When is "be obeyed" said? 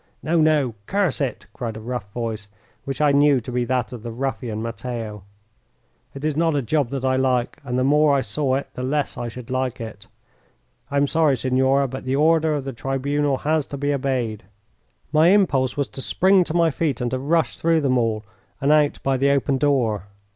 13.77-14.43